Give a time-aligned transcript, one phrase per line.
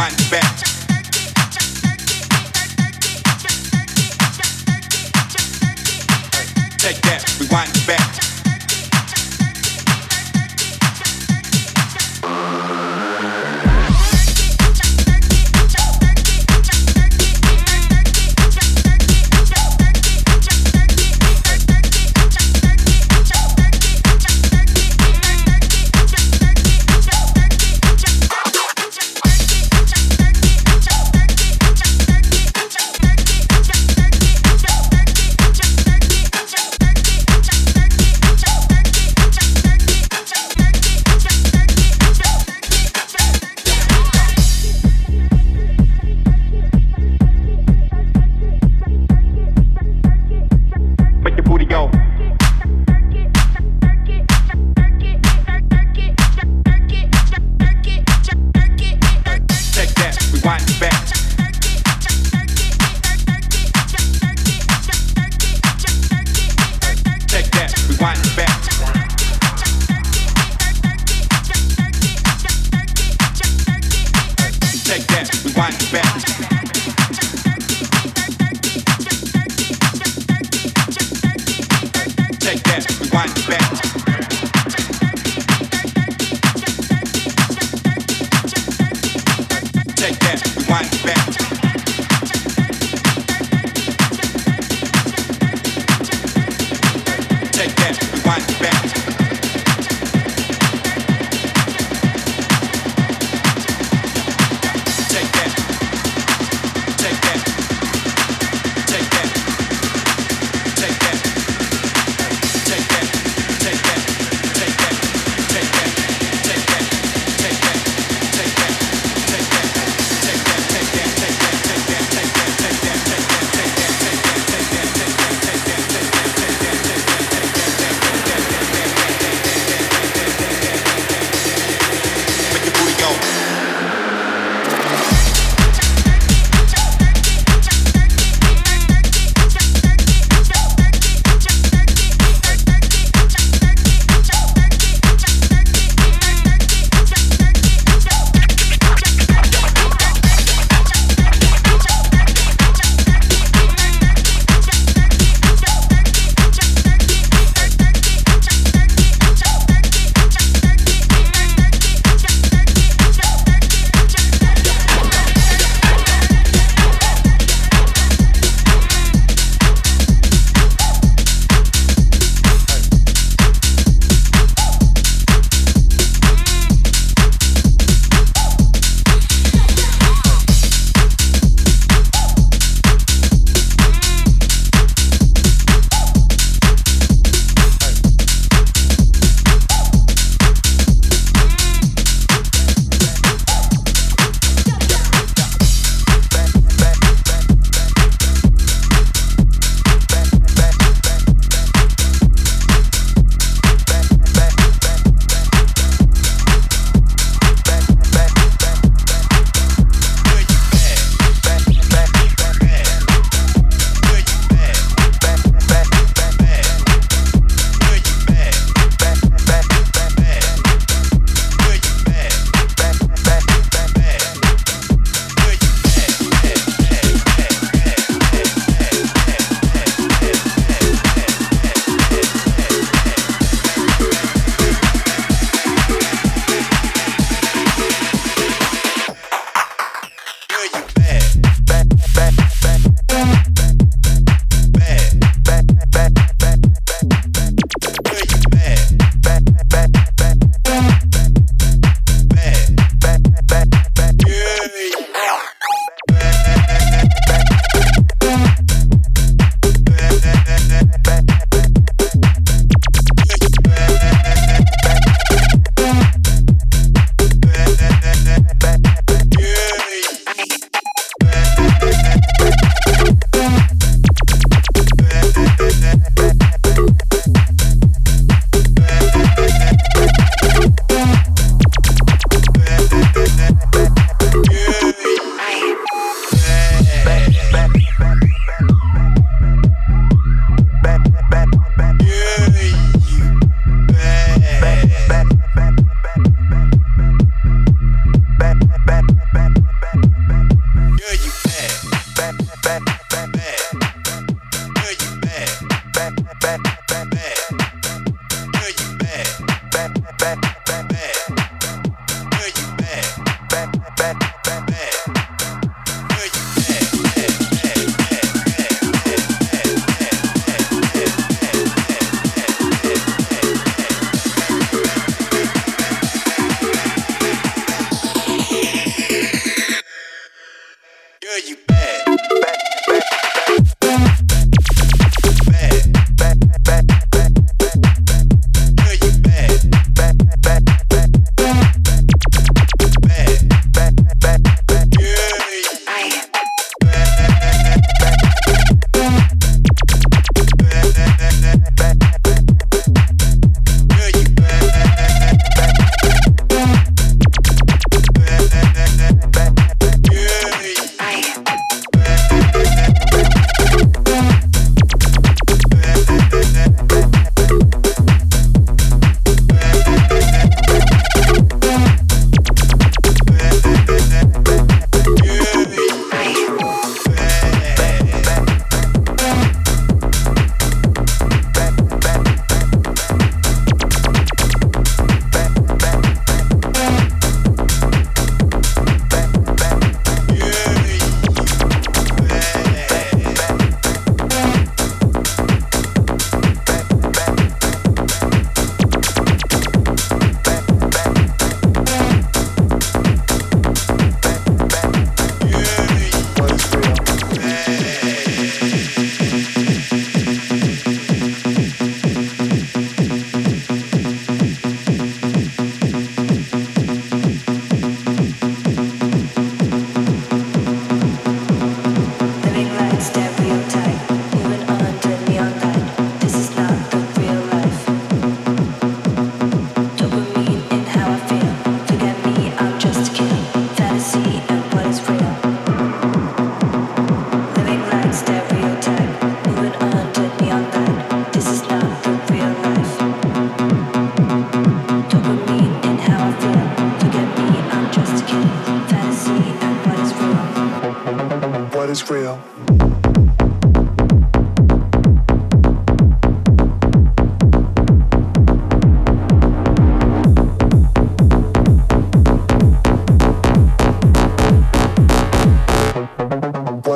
[0.00, 0.79] fight back.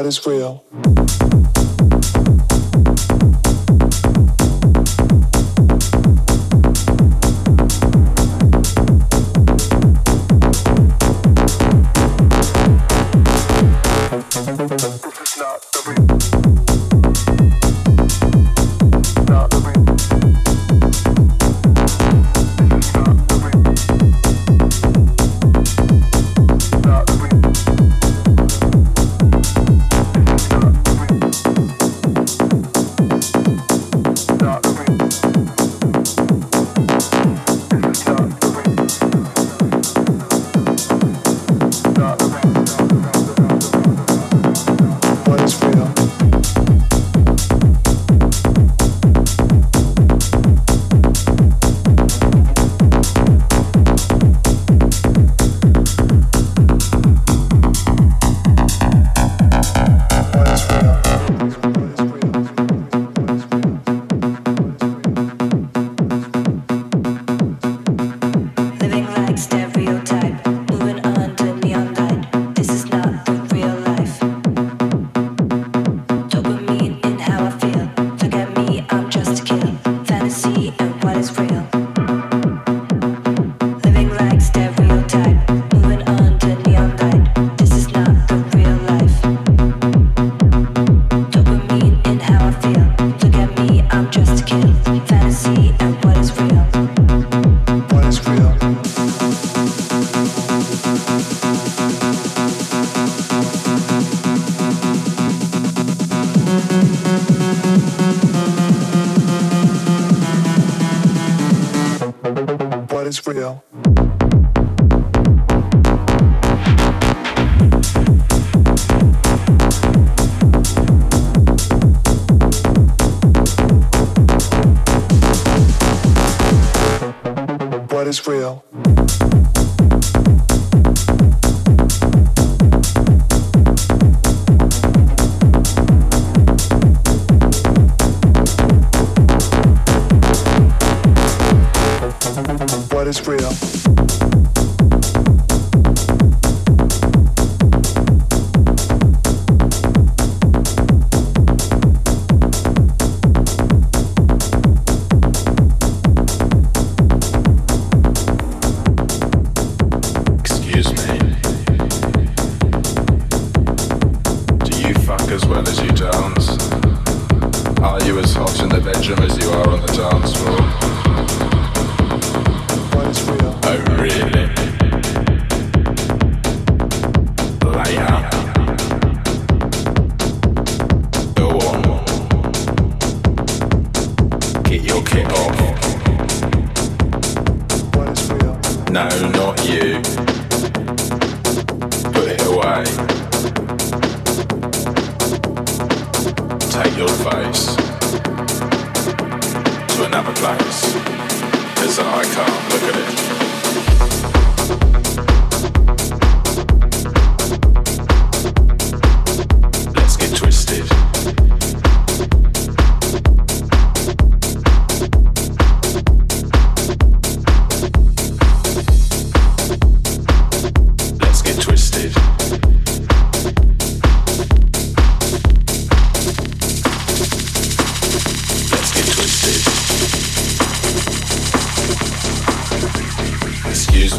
[0.04, 0.62] What is real?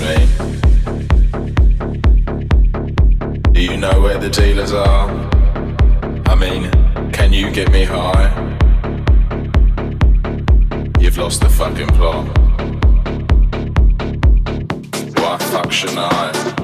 [0.06, 0.18] me?
[3.54, 5.10] Do you know where the dealers are?
[6.28, 6.70] I mean,
[7.12, 8.30] can you get me high?
[11.00, 12.26] You've lost the fucking plot.
[15.18, 16.55] Why fuck should I?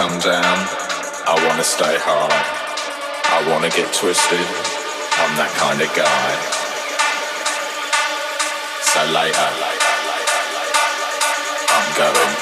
[0.00, 0.58] come down.
[1.28, 2.32] I wanna stay hard.
[3.36, 4.40] I wanna get twisted.
[5.20, 6.28] I'm that kind of guy.
[8.80, 9.50] So later,
[11.76, 12.32] I'm going.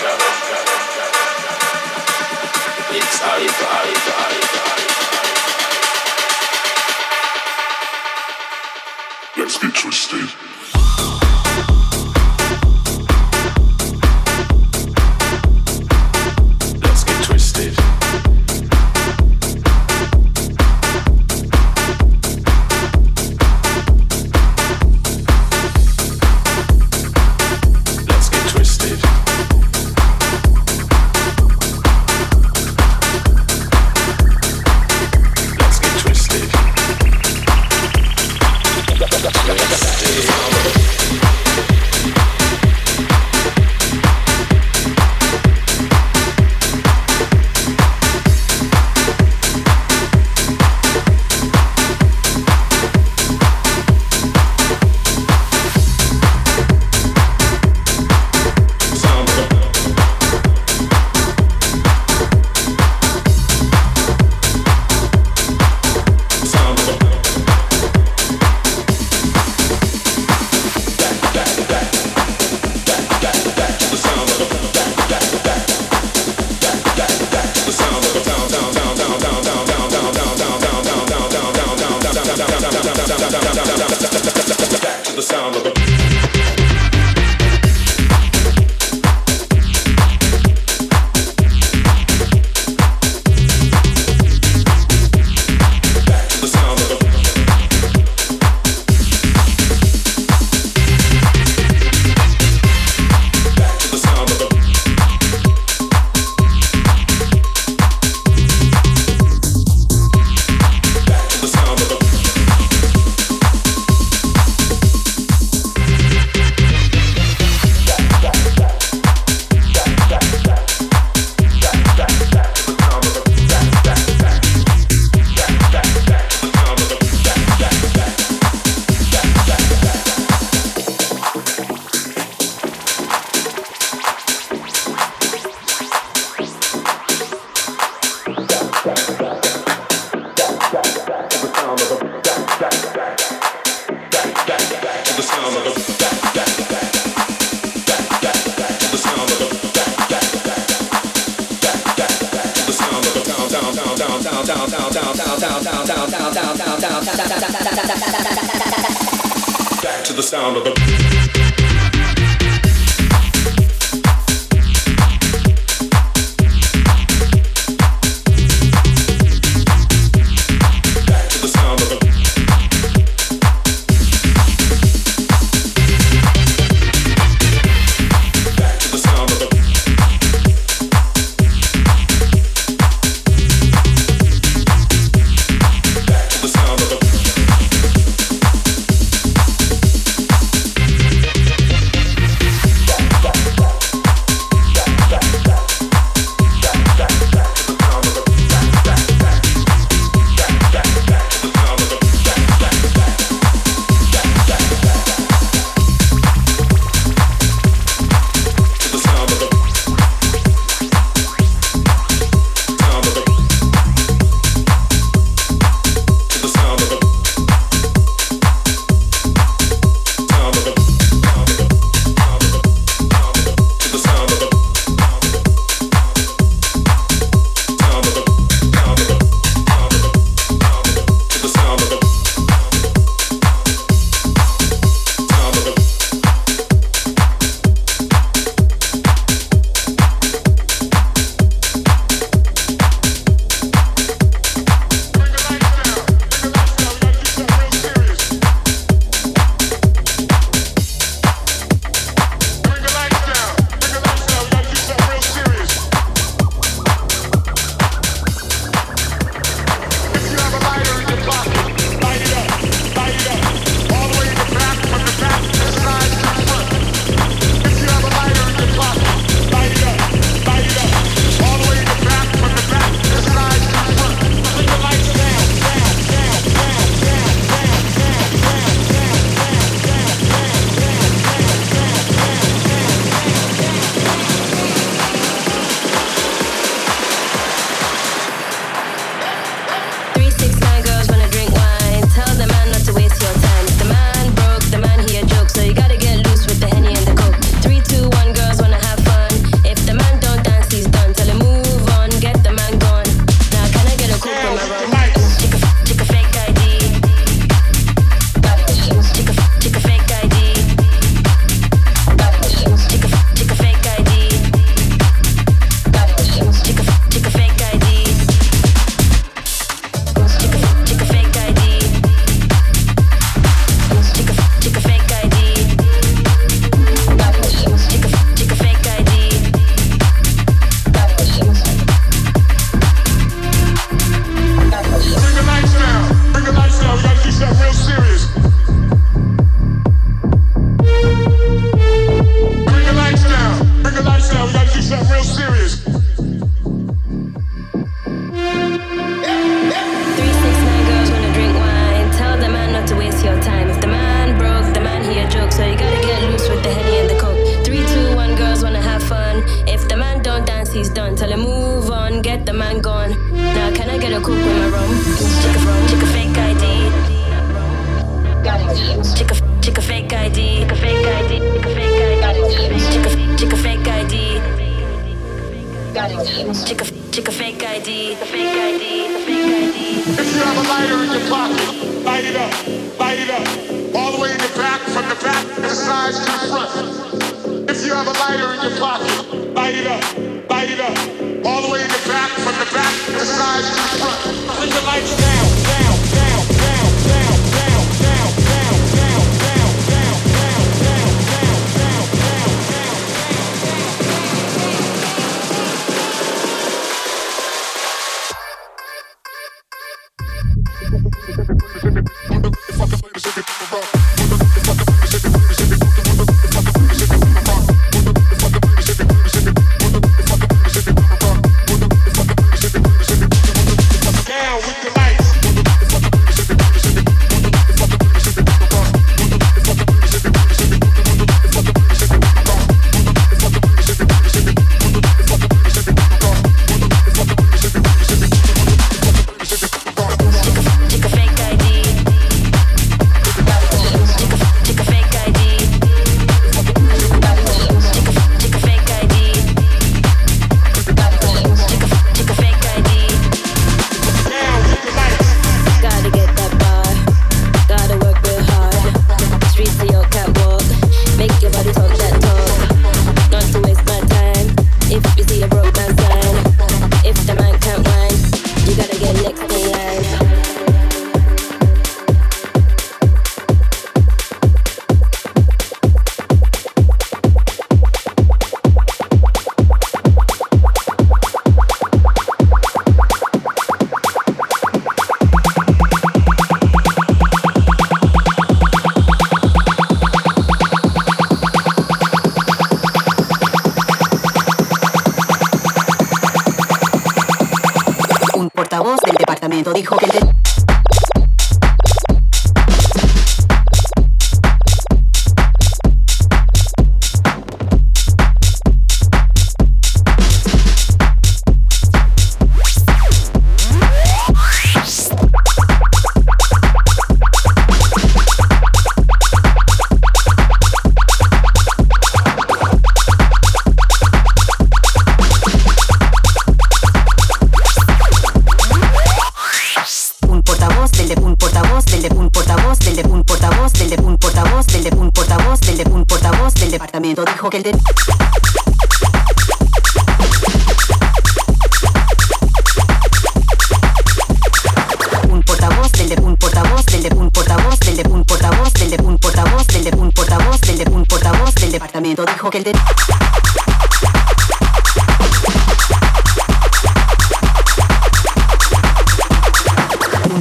[2.94, 3.88] It's over.
[9.36, 10.47] Let's get twisted.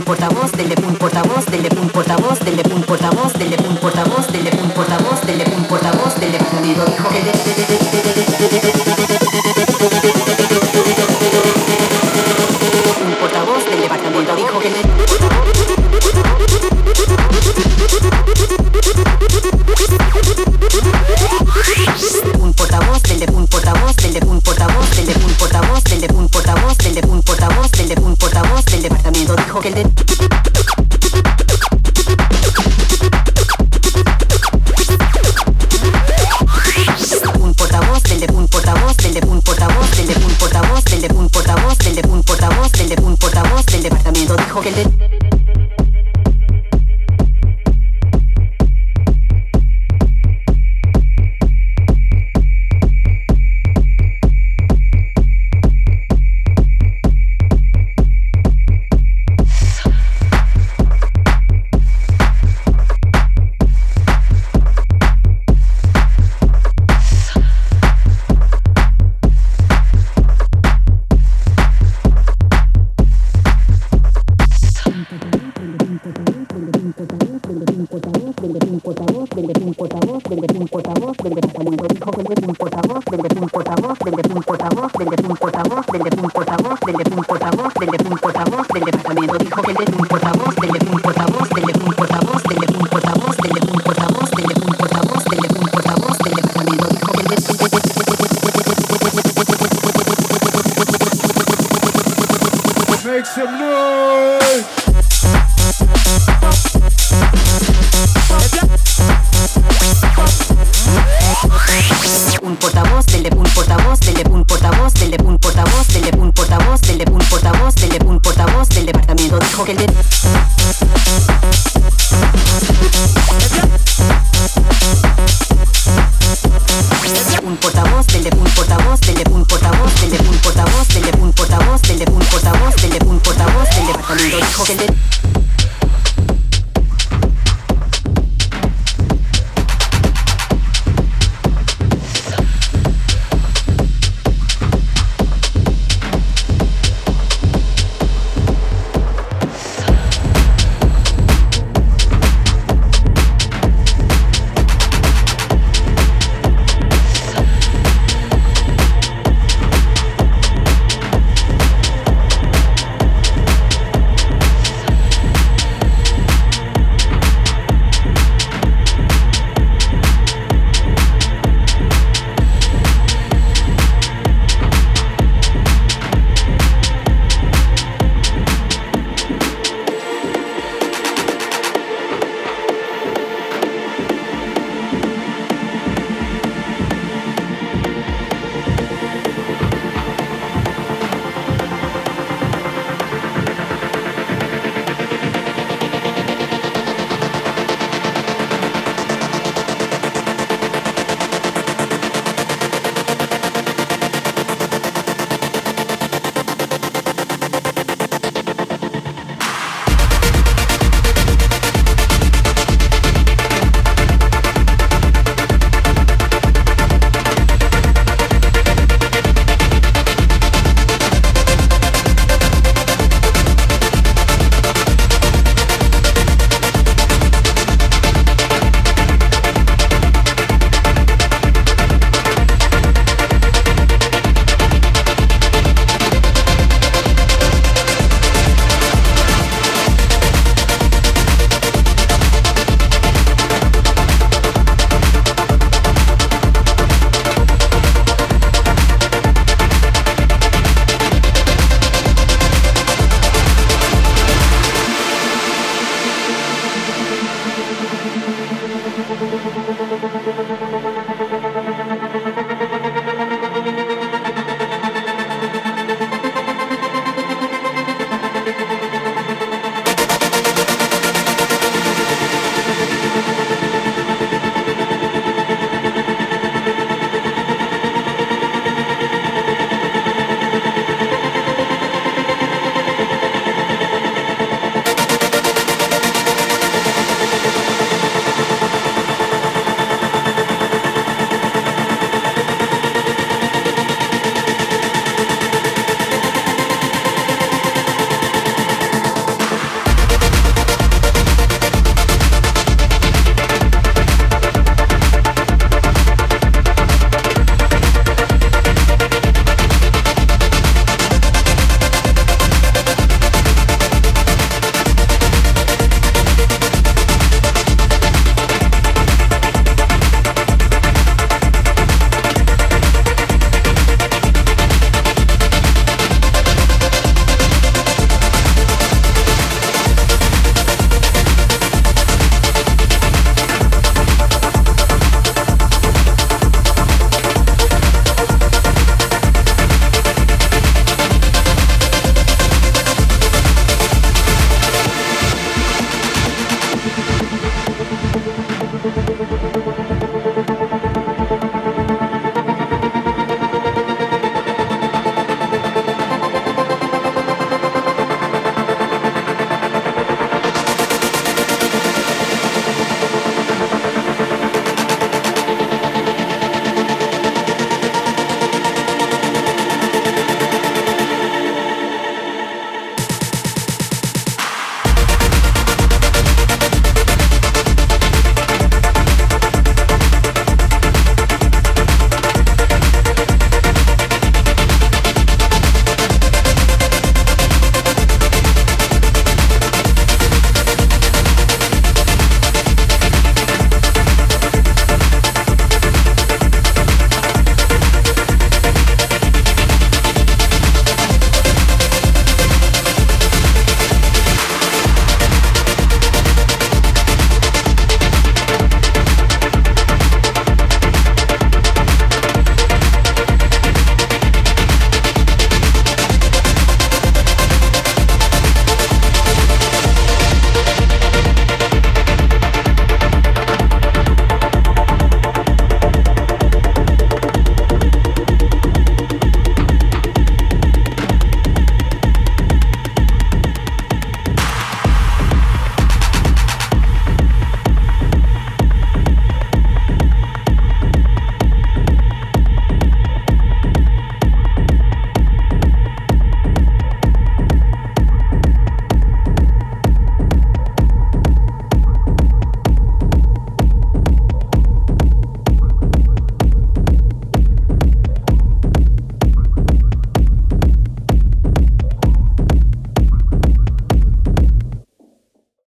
[0.08, 4.70] portavoz del Lepun portavoz del Lepun portavoz del Lepun portavoz del Lepun portavoz del Lepun
[4.70, 6.32] portavoz del Lepun portavoz del Lepun portavoz del
[6.64, 7.37] dijo que